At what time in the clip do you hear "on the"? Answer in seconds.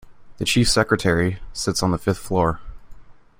1.83-1.99